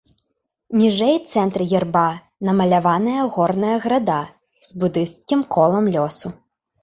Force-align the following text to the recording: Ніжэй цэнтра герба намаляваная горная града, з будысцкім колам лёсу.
Ніжэй 0.79 1.17
цэнтра 1.33 1.63
герба 1.73 2.05
намаляваная 2.49 3.27
горная 3.35 3.75
града, 3.85 4.17
з 4.69 4.83
будысцкім 4.85 5.45
колам 5.57 5.85
лёсу. 5.97 6.27